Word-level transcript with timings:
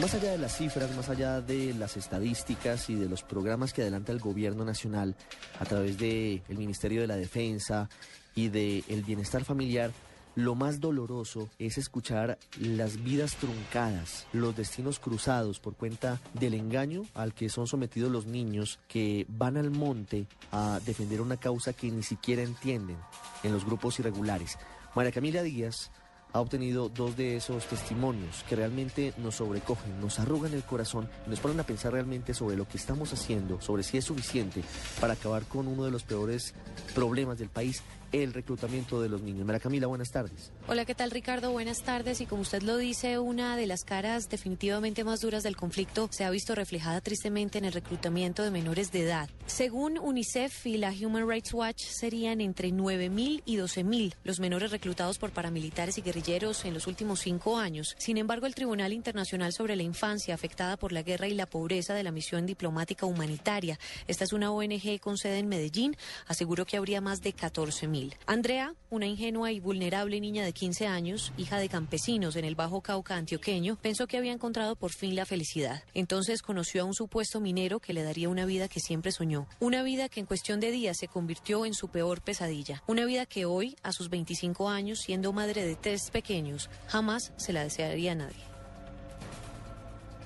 Más 0.00 0.12
allá 0.12 0.32
de 0.32 0.38
las 0.38 0.56
cifras, 0.56 0.94
más 0.96 1.08
allá 1.08 1.40
de 1.40 1.72
las 1.72 1.96
estadísticas 1.96 2.90
y 2.90 2.96
de 2.96 3.08
los 3.08 3.22
programas 3.22 3.72
que 3.72 3.82
adelanta 3.82 4.10
el 4.10 4.18
gobierno 4.18 4.64
nacional 4.64 5.14
a 5.60 5.64
través 5.64 5.98
del 5.98 6.42
Ministerio 6.48 7.00
de 7.00 7.06
la 7.06 7.14
Defensa 7.14 7.88
y 8.34 8.48
del 8.48 9.04
bienestar 9.04 9.44
familiar, 9.44 9.92
lo 10.34 10.56
más 10.56 10.80
doloroso 10.80 11.48
es 11.60 11.78
escuchar 11.78 12.38
las 12.58 13.04
vidas 13.04 13.36
truncadas, 13.36 14.26
los 14.32 14.56
destinos 14.56 14.98
cruzados 14.98 15.60
por 15.60 15.76
cuenta 15.76 16.20
del 16.32 16.54
engaño 16.54 17.02
al 17.14 17.32
que 17.32 17.48
son 17.48 17.68
sometidos 17.68 18.10
los 18.10 18.26
niños 18.26 18.80
que 18.88 19.26
van 19.28 19.56
al 19.56 19.70
monte 19.70 20.26
a 20.50 20.80
defender 20.84 21.20
una 21.20 21.36
causa 21.36 21.72
que 21.72 21.92
ni 21.92 22.02
siquiera 22.02 22.42
entienden 22.42 22.96
en 23.44 23.52
los 23.52 23.64
grupos 23.64 24.00
irregulares. 24.00 24.58
María 24.96 25.12
Camila 25.12 25.44
Díaz 25.44 25.92
ha 26.34 26.40
obtenido 26.40 26.88
dos 26.88 27.16
de 27.16 27.36
esos 27.36 27.64
testimonios 27.66 28.44
que 28.48 28.56
realmente 28.56 29.14
nos 29.18 29.36
sobrecogen, 29.36 30.00
nos 30.00 30.18
arrugan 30.18 30.52
el 30.52 30.64
corazón, 30.64 31.08
nos 31.28 31.38
ponen 31.38 31.60
a 31.60 31.62
pensar 31.62 31.92
realmente 31.92 32.34
sobre 32.34 32.56
lo 32.56 32.66
que 32.66 32.76
estamos 32.76 33.12
haciendo, 33.12 33.60
sobre 33.60 33.84
si 33.84 33.98
es 33.98 34.04
suficiente 34.04 34.62
para 35.00 35.12
acabar 35.14 35.44
con 35.44 35.68
uno 35.68 35.84
de 35.84 35.92
los 35.92 36.02
peores 36.02 36.52
problemas 36.92 37.38
del 37.38 37.50
país 37.50 37.82
el 38.10 38.32
reclutamiento 38.32 39.00
de 39.00 39.08
los 39.08 39.22
niños. 39.22 39.44
Mara 39.44 39.58
Camila, 39.58 39.88
buenas 39.88 40.12
tardes. 40.12 40.52
Hola, 40.68 40.84
¿qué 40.84 40.94
tal 40.94 41.10
Ricardo? 41.10 41.50
Buenas 41.50 41.82
tardes. 41.82 42.20
Y 42.20 42.26
como 42.26 42.42
usted 42.42 42.62
lo 42.62 42.76
dice, 42.76 43.18
una 43.18 43.56
de 43.56 43.66
las 43.66 43.84
caras 43.84 44.28
definitivamente 44.28 45.02
más 45.02 45.20
duras 45.20 45.42
del 45.42 45.56
conflicto 45.56 46.08
se 46.12 46.24
ha 46.24 46.30
visto 46.30 46.54
reflejada 46.54 47.00
tristemente 47.00 47.58
en 47.58 47.64
el 47.64 47.72
reclutamiento 47.72 48.44
de 48.44 48.52
menores 48.52 48.92
de 48.92 49.02
edad. 49.02 49.28
Según 49.46 49.98
UNICEF 49.98 50.64
y 50.66 50.76
la 50.76 50.92
Human 50.92 51.28
Rights 51.28 51.52
Watch, 51.54 51.82
serían 51.82 52.40
entre 52.40 52.68
9.000 52.68 53.42
y 53.44 53.56
12.000 53.56 54.14
los 54.22 54.38
menores 54.38 54.70
reclutados 54.70 55.18
por 55.18 55.32
paramilitares 55.32 55.98
y 55.98 56.02
guerrilleros 56.02 56.23
en 56.26 56.72
los 56.72 56.86
últimos 56.86 57.20
cinco 57.20 57.58
años. 57.58 57.94
Sin 57.98 58.16
embargo, 58.16 58.46
el 58.46 58.54
Tribunal 58.54 58.94
Internacional 58.94 59.52
sobre 59.52 59.76
la 59.76 59.82
Infancia 59.82 60.34
afectada 60.34 60.78
por 60.78 60.90
la 60.90 61.02
guerra 61.02 61.28
y 61.28 61.34
la 61.34 61.44
pobreza 61.44 61.92
de 61.92 62.02
la 62.02 62.12
Misión 62.12 62.46
Diplomática 62.46 63.04
Humanitaria, 63.04 63.78
esta 64.08 64.24
es 64.24 64.32
una 64.32 64.50
ONG 64.50 65.00
con 65.00 65.18
sede 65.18 65.38
en 65.38 65.48
Medellín, 65.48 65.96
aseguró 66.26 66.64
que 66.64 66.78
habría 66.78 67.02
más 67.02 67.20
de 67.20 67.34
14.000. 67.34 68.16
Andrea, 68.24 68.74
una 68.88 69.06
ingenua 69.06 69.52
y 69.52 69.60
vulnerable 69.60 70.18
niña 70.18 70.46
de 70.46 70.54
15 70.54 70.86
años, 70.86 71.30
hija 71.36 71.58
de 71.58 71.68
campesinos 71.68 72.36
en 72.36 72.46
el 72.46 72.54
Bajo 72.54 72.80
Cauca 72.80 73.16
antioqueño, 73.16 73.76
pensó 73.82 74.06
que 74.06 74.16
había 74.16 74.32
encontrado 74.32 74.76
por 74.76 74.92
fin 74.92 75.14
la 75.14 75.26
felicidad. 75.26 75.82
Entonces 75.92 76.40
conoció 76.40 76.82
a 76.82 76.84
un 76.86 76.94
supuesto 76.94 77.38
minero 77.38 77.80
que 77.80 77.92
le 77.92 78.02
daría 78.02 78.30
una 78.30 78.46
vida 78.46 78.68
que 78.68 78.80
siempre 78.80 79.12
soñó. 79.12 79.46
Una 79.60 79.82
vida 79.82 80.08
que 80.08 80.20
en 80.20 80.26
cuestión 80.26 80.58
de 80.58 80.70
días 80.70 80.96
se 80.98 81.08
convirtió 81.08 81.66
en 81.66 81.74
su 81.74 81.88
peor 81.88 82.22
pesadilla. 82.22 82.82
Una 82.86 83.04
vida 83.04 83.26
que 83.26 83.44
hoy, 83.44 83.76
a 83.82 83.92
sus 83.92 84.08
25 84.08 84.70
años, 84.70 85.00
siendo 85.00 85.34
madre 85.34 85.66
de 85.66 85.76
tres 85.76 86.10
pequeños, 86.14 86.70
jamás 86.86 87.32
se 87.36 87.52
la 87.52 87.64
desearía 87.64 88.12
a 88.12 88.14
nadie. 88.14 88.44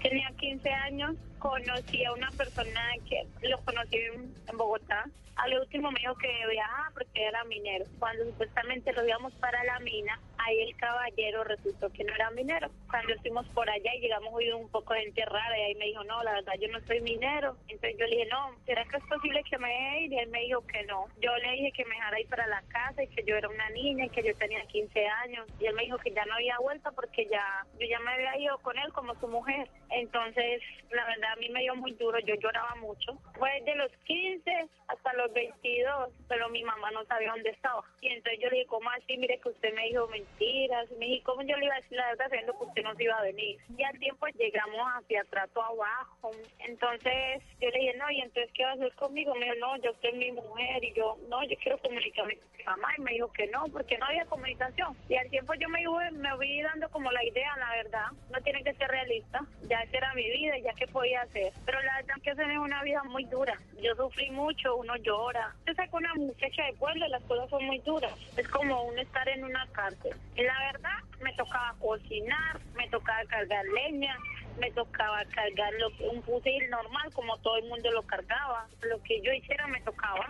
Tenía 0.03 0.31
15 0.39 0.69
años, 0.69 1.17
conocí 1.39 2.05
a 2.05 2.13
una 2.13 2.31
persona 2.33 2.81
que 3.09 3.27
lo 3.49 3.59
conocí 3.65 3.97
en, 3.97 4.57
Bogotá. 4.57 5.05
Al 5.37 5.57
último 5.57 5.93
me 5.93 6.01
dijo 6.01 6.17
que 6.17 6.29
viajaba 6.51 6.91
porque 6.95 7.25
era 7.25 7.45
minero. 7.45 7.85
Cuando 8.01 8.25
supuestamente 8.25 8.93
lo 8.93 9.07
íbamos 9.07 9.33
para 9.35 9.63
la 9.63 9.79
mina, 9.79 10.19
ahí 10.39 10.61
el 10.63 10.77
caballero 10.77 11.45
resultó 11.45 11.91
que 11.91 12.03
no 12.03 12.13
era 12.15 12.31
minero. 12.33 12.69
Cuando 12.91 13.15
estuvimos 13.15 13.47
por 13.51 13.71
allá 13.71 13.95
y 13.95 14.01
llegamos 14.01 14.35
hoy 14.35 14.51
un 14.51 14.69
poco 14.69 14.95
de 14.95 15.03
gente 15.03 15.25
rara 15.27 15.59
y 15.59 15.63
ahí 15.63 15.75
me 15.77 15.87
dijo, 15.87 16.03
no, 16.05 16.23
la 16.25 16.33
verdad 16.33 16.55
yo 16.61 16.69
no 16.69 16.81
soy 16.87 17.01
minero. 17.03 17.57
Entonces 17.69 17.97
yo 17.99 18.07
le 18.07 18.17
dije, 18.17 18.29
no, 18.31 18.51
¿será 18.67 18.85
que 18.87 18.97
es 18.97 19.05
posible 19.05 19.43
que 19.49 19.59
me 19.59 20.01
ir? 20.01 20.13
Y 20.13 20.19
él 20.19 20.29
me 20.31 20.41
dijo 20.41 20.67
que 20.67 20.83
no. 20.85 21.07
Yo 21.21 21.37
le 21.37 21.53
dije 21.53 21.73
que 21.73 21.85
me 21.85 21.95
dejara 21.95 22.21
ir 22.21 22.29
para 22.29 22.47
la 22.49 22.63
casa 22.63 23.03
y 23.03 23.09
que 23.09 23.23
yo 23.25 23.37
era 23.37 23.49
una 23.49 23.71
niña 23.71 24.07
y 24.07 24.11
que 24.11 24.25
yo 24.25 24.35
tenía 24.37 24.65
15 24.67 25.07
años. 25.07 25.47
Y 25.61 25.67
él 25.67 25.75
me 25.75 25.85
dijo 25.85 25.99
que 25.99 26.13
ya 26.13 26.25
no 26.25 26.35
había 26.35 26.59
vuelta 26.59 26.91
porque 26.91 27.27
ya 27.31 27.65
yo 27.79 27.87
ya 27.87 28.01
me 28.01 28.13
había 28.13 28.39
ido 28.39 28.59
con 28.59 28.77
él 28.77 28.93
como 28.93 29.15
su 29.21 29.29
mujer. 29.29 29.69
Entonces, 29.91 30.63
la 30.91 31.05
verdad 31.05 31.28
a 31.29 31.37
mí 31.37 31.49
me 31.49 31.61
dio 31.61 31.75
muy 31.77 31.93
duro, 31.93 32.19
yo 32.21 32.35
lloraba 32.37 32.75
mucho. 32.77 33.19
Fue 33.39 33.51
de 33.65 33.75
los 33.75 33.91
15 34.05 34.69
hasta 34.89 35.13
los 35.15 35.33
22, 35.33 36.11
pero 36.29 36.49
mi 36.49 36.63
mamá 36.65 36.91
no 36.91 37.05
sabía 37.05 37.31
dónde 37.31 37.51
estaba. 37.51 37.83
Y 38.01 38.09
entonces 38.09 38.41
yo 38.41 38.49
le 38.49 38.57
dije, 38.57 38.69
¿cómo 38.69 38.91
así? 38.91 39.17
Mire 39.17 39.39
que 39.39 39.49
usted 39.49 39.75
me 39.75 39.85
dijo 39.85 40.09
mentiras. 40.09 40.91
Me 40.99 41.21
¿cómo 41.23 41.43
yo 41.43 41.57
le 41.57 41.67
iba 41.67 41.75
a 41.75 41.81
decir 41.81 41.97
la 41.97 42.09
verdad 42.09 42.29
sabiendo 42.29 42.59
que 42.59 42.65
usted 42.65 42.83
no 42.83 42.95
se 42.95 43.05
iba 43.05 43.19
a 43.19 43.23
venir? 43.23 43.59
Y 43.77 43.83
al 43.83 43.99
tiempo 43.99 44.27
llegamos 44.29 44.81
hacia 44.97 45.25
trato 45.25 45.63
abajo. 45.63 46.31
Entonces 46.61 47.43
yo 47.61 47.71
le 47.71 47.79
dije, 47.79 47.95
no, 47.97 48.11
¿y 48.11 48.21
entonces 48.21 48.51
qué 48.55 48.65
va 48.65 48.71
a 48.71 48.75
hacer 48.75 48.93
conmigo? 48.95 49.35
Me 49.35 49.47
dijo, 49.47 49.57
no, 49.61 49.77
yo 49.79 49.93
soy 50.01 50.13
mi 50.13 50.33
mujer. 50.33 50.85
Y 50.85 50.93
yo, 50.95 51.17
no, 51.29 51.45
yo 51.45 51.57
quiero 51.63 51.79
comunicarme 51.79 52.37
con 52.37 52.57
mi 52.57 52.65
mamá. 52.65 52.89
Y 52.97 53.03
me 53.03 53.13
dijo 53.13 53.33
que 53.33 53.47
no, 53.49 53.65
porque 53.73 53.99
no 53.99 54.07
había 54.07 54.25
comunicación. 54.27 54.97
Y 55.09 55.17
al 55.17 55.29
tiempo 55.31 55.55
yo 55.55 55.69
me, 55.69 55.81
me 56.13 56.37
fui 56.37 56.63
dando 56.63 56.89
como 56.91 57.11
la 57.13 57.25
idea, 57.25 57.57
la 57.59 57.71
verdad. 57.83 58.07
No 58.31 58.41
tiene 58.43 58.63
que 58.63 58.75
ser 58.75 58.89
realista. 58.89 59.41
Ya 59.69 59.83
esa 59.83 59.97
era 59.97 60.15
mi 60.15 60.25
vida 60.31 60.59
ya 60.59 60.73
qué 60.75 60.87
podía 60.87 61.18
hacer. 61.23 61.53
Pero 61.65 61.83
la 61.83 61.97
verdad 61.97 62.15
que 62.23 62.31
es 62.31 62.39
una 62.39 62.83
vida 62.83 63.03
muy 63.05 63.25
dura. 63.25 63.55
Yo 63.81 63.95
sufrí 63.95 64.31
mucho, 64.31 64.77
uno 64.77 64.97
llora. 64.97 65.55
Yo 65.67 65.75
saco 65.75 65.97
una 65.99 66.15
muchacha 66.15 66.65
de 66.65 66.73
pueblo 66.75 67.07
las 67.09 67.23
cosas 67.25 67.49
son 67.51 67.65
muy 67.65 67.79
duras. 67.81 68.13
Es 68.37 68.49
como 68.49 68.85
uno 68.85 69.01
estar 69.01 69.29
en 69.29 69.45
una 69.45 69.67
cárcel. 69.73 70.15
La 70.37 70.73
verdad, 70.73 70.99
me 71.23 71.33
tocaba 71.35 71.75
cocinar, 71.81 72.61
me 72.77 72.89
tocaba 72.89 73.25
cargar 73.25 73.65
leña, 73.67 74.17
me 74.59 74.71
tocaba 74.73 75.25
cargar 75.27 75.73
lo, 75.75 75.89
un 76.11 76.23
fusil 76.23 76.69
normal 76.71 77.13
como 77.13 77.37
todo 77.39 77.57
el 77.59 77.69
mundo 77.69 77.91
lo 77.93 78.03
cargaba. 78.03 78.67
Lo 78.83 79.03
que 79.03 79.21
yo 79.23 79.33
hiciera 79.33 79.67
me 79.67 79.81
tocaba. 79.83 80.27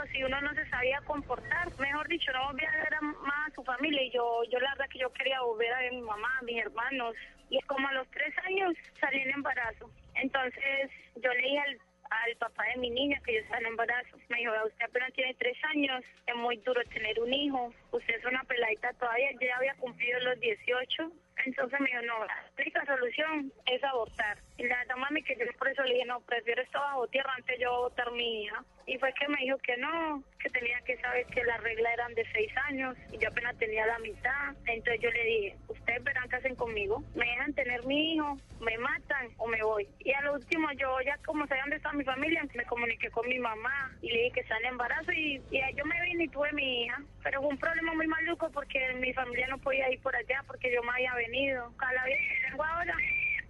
A 0.00 0.02
con 0.02 0.12
si 0.12 0.24
uno 0.24 0.40
no 0.40 0.54
se 0.54 0.66
sabía 0.70 0.98
comportar. 1.02 1.68
Mejor 1.78 2.08
dicho, 2.08 2.32
no 2.32 2.46
volví 2.46 2.64
a 2.64 2.70
ver 2.70 3.02
más 3.02 3.50
a 3.50 3.54
su 3.54 3.62
familia. 3.62 4.02
Y 4.02 4.10
yo, 4.10 4.42
yo 4.50 4.58
la 4.58 4.70
verdad 4.70 4.88
que 4.88 4.98
yo 4.98 5.12
quería 5.12 5.42
volver 5.42 5.72
a 5.74 5.78
ver 5.80 5.88
a 5.88 5.94
mi 5.94 6.00
mamá, 6.00 6.38
a 6.38 6.44
mis 6.44 6.56
hermanos. 6.56 7.14
Y 7.50 7.60
como 7.62 7.86
a 7.86 7.92
los 7.92 8.08
tres 8.10 8.32
años 8.46 8.74
salí 8.98 9.20
en 9.20 9.30
embarazo. 9.30 9.90
Entonces 10.14 10.90
yo 11.16 11.30
le 11.30 11.42
dije 11.42 11.58
al, 11.58 11.78
al 12.10 12.36
papá 12.38 12.64
de 12.72 12.80
mi 12.80 12.88
niña 12.88 13.20
que 13.26 13.34
yo 13.34 13.40
estaba 13.40 13.60
en 13.60 13.66
embarazo. 13.66 14.16
Me 14.30 14.38
dijo, 14.38 14.52
usted 14.64 14.84
apenas 14.86 15.12
tiene 15.12 15.34
tres 15.34 15.56
años, 15.64 16.02
es 16.26 16.34
muy 16.34 16.56
duro 16.58 16.80
tener 16.84 17.20
un 17.20 17.34
hijo. 17.34 17.70
Usted 17.90 18.14
es 18.14 18.24
una 18.24 18.42
peladita 18.44 18.94
todavía, 18.94 19.28
ya 19.38 19.56
había 19.56 19.74
cumplido 19.74 20.18
los 20.20 20.40
18 20.40 21.12
entonces 21.46 21.80
me 21.80 21.86
dijo, 21.86 22.02
no, 22.02 22.24
la 22.24 22.44
única 22.58 22.84
solución 22.84 23.52
es 23.66 23.82
abortar. 23.84 24.38
Y 24.58 24.66
la 24.66 24.78
verdad, 24.78 24.96
mami, 24.96 25.22
que 25.22 25.36
yo 25.36 25.46
por 25.58 25.68
eso 25.68 25.82
le 25.84 25.94
dije, 25.94 26.06
no, 26.06 26.20
prefiero 26.20 26.62
esto 26.62 26.78
bajo 26.78 27.06
tierra 27.08 27.32
antes 27.36 27.58
yo 27.58 27.74
abortar 27.74 28.10
mi 28.12 28.44
hija. 28.44 28.64
Y 28.90 28.98
fue 28.98 29.14
que 29.14 29.28
me 29.28 29.36
dijo 29.36 29.56
que 29.58 29.76
no, 29.76 30.20
que 30.40 30.50
tenía 30.50 30.80
que 30.80 30.96
saber 30.96 31.24
que 31.26 31.44
las 31.44 31.62
reglas 31.62 31.92
eran 31.92 32.12
de 32.14 32.26
seis 32.32 32.50
años 32.66 32.96
y 33.12 33.18
yo 33.18 33.28
apenas 33.28 33.56
tenía 33.56 33.86
la 33.86 34.00
mitad. 34.00 34.52
Entonces 34.66 35.00
yo 35.00 35.12
le 35.12 35.24
dije, 35.24 35.56
ustedes 35.68 36.02
verán 36.02 36.28
qué 36.28 36.34
hacen 36.34 36.56
conmigo. 36.56 37.00
Me 37.14 37.24
dejan 37.24 37.54
tener 37.54 37.86
mi 37.86 38.14
hijo, 38.14 38.36
me 38.60 38.76
matan 38.78 39.28
o 39.36 39.46
me 39.46 39.62
voy. 39.62 39.86
Y 40.00 40.12
a 40.12 40.22
lo 40.22 40.34
último 40.34 40.66
yo 40.72 41.00
ya 41.06 41.16
como 41.24 41.46
sabía 41.46 41.62
dónde 41.62 41.76
está 41.76 41.92
mi 41.92 42.02
familia, 42.02 42.44
me 42.52 42.64
comuniqué 42.64 43.10
con 43.10 43.28
mi 43.28 43.38
mamá 43.38 43.92
y 44.02 44.10
le 44.10 44.24
dije 44.24 44.42
que 44.42 44.54
en 44.58 44.66
embarazo 44.66 45.12
y, 45.12 45.40
y 45.52 45.60
yo 45.76 45.84
me 45.84 46.02
vine 46.02 46.24
y 46.24 46.28
tuve 46.28 46.50
mi 46.52 46.82
hija. 46.82 47.00
Pero 47.22 47.42
fue 47.42 47.50
un 47.50 47.58
problema 47.58 47.94
muy 47.94 48.08
maluco 48.08 48.50
porque 48.50 48.92
mi 48.94 49.12
familia 49.12 49.46
no 49.46 49.58
podía 49.58 49.88
ir 49.88 50.00
por 50.00 50.16
allá 50.16 50.42
porque 50.48 50.72
yo 50.74 50.82
me 50.82 50.90
había 50.90 51.14
venido. 51.14 51.72
Cada 51.76 52.04
vida 52.06 52.16
que 52.16 52.48
tengo 52.50 52.64
ahora 52.64 52.96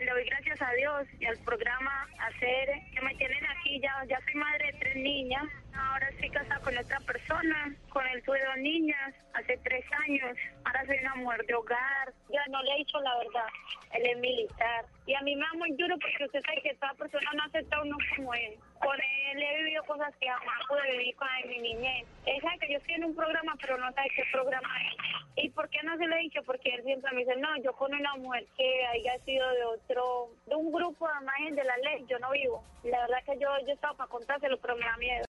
le 0.01 0.11
doy 0.11 0.25
gracias 0.25 0.63
a 0.63 0.73
Dios 0.73 1.07
y 1.19 1.27
al 1.27 1.37
programa 1.39 2.09
Hacer 2.19 2.69
que 2.93 3.01
me 3.03 3.15
tienen 3.17 3.45
aquí. 3.47 3.81
Ya, 3.81 3.95
ya 4.09 4.19
soy 4.25 4.35
madre 4.35 4.73
de 4.73 4.79
tres 4.79 4.97
niñas. 4.97 5.45
Ahora 5.75 6.09
estoy 6.09 6.31
casada 6.31 6.61
con 6.61 6.77
otra 6.77 7.01
persona. 7.01 7.75
Con 7.91 8.07
él 8.07 8.23
tuve 8.25 8.43
dos 8.45 8.57
niñas 8.59 9.15
hace 9.35 9.59
tres 9.59 9.85
años. 10.07 10.37
Ahora 10.65 10.87
soy 10.87 10.99
una 11.01 11.15
mujer 11.17 11.45
de 11.47 11.55
hogar. 11.55 12.13
Ya 12.33 12.45
no 12.51 12.63
le 12.63 12.73
he 12.73 12.79
dicho 12.79 13.01
la 13.01 13.17
verdad. 13.19 13.49
Él 13.93 14.07
es 14.07 14.19
militar. 14.19 14.85
Y 15.07 15.15
a 15.15 15.21
mí 15.21 15.37
me 15.37 15.45
da 15.45 15.53
muy 15.55 15.73
duro 15.73 15.97
porque 15.99 16.25
usted 16.25 16.43
sabe 16.45 16.63
que 16.63 16.75
toda 16.75 16.95
persona 16.95 17.31
no 17.35 17.45
acepta 17.45 17.77
a 17.77 17.83
uno 17.83 17.97
como 18.17 18.35
él. 18.35 18.59
Con 18.81 18.97
él 18.97 19.43
he 19.43 19.57
vivido 19.63 19.83
cosas 19.85 20.15
que 20.17 20.29
jamás 20.29 20.67
pude 20.69 20.93
vivir 20.93 21.15
con 21.17 21.29
mi 21.49 21.59
niñez. 21.59 22.07
Él 22.27 22.41
sabe 22.41 22.59
que 22.59 22.73
yo 22.73 22.79
estoy 22.79 22.95
en 22.95 23.05
un 23.05 23.15
programa, 23.15 23.55
pero 23.61 23.77
no 23.77 23.93
sabe 23.93 24.09
qué 24.17 24.25
programa 24.33 24.71
es. 24.83 25.10
¿Y 25.37 25.49
por 25.51 25.69
qué 25.69 25.79
no 25.85 25.97
se 25.97 26.07
lo 26.07 26.17
he 26.17 26.21
dicho? 26.21 26.43
Porque 26.45 26.71
él 26.75 26.83
siempre 26.85 27.11
me 27.13 27.21
dice, 27.21 27.37
no, 27.37 27.49
yo 27.63 27.73
con 27.73 27.95
una 27.95 28.15
mujer 28.17 28.47
que 28.57 28.87
haya 28.87 29.19
sido 29.25 29.49
de 29.51 29.65
otro, 29.65 30.31
de 30.47 30.55
un 30.55 30.73
grupo 30.73 31.09
de 31.09 31.15
imagen 31.23 31.55
de 31.55 31.65
la 31.65 31.77
ley, 31.79 32.05
yo 32.09 32.19
no 32.19 32.31
vivo. 32.31 32.63
La 32.85 33.01
verdad 33.03 33.19
que 33.25 33.39
yo, 33.39 33.49
yo 33.67 33.73
estaba 33.73 33.95
para 33.95 34.11
contárselo, 34.11 34.59
pero 34.59 34.77
me 34.77 34.85
da 34.85 34.97
miedo. 34.97 35.25